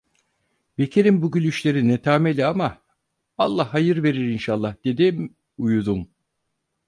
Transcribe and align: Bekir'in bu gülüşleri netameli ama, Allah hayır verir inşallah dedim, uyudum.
Bekir'in 0.77 1.21
bu 1.21 1.31
gülüşleri 1.31 1.87
netameli 1.87 2.45
ama, 2.45 2.81
Allah 3.37 3.73
hayır 3.73 4.03
verir 4.03 4.27
inşallah 4.31 4.75
dedim, 4.85 5.35
uyudum. 5.57 6.07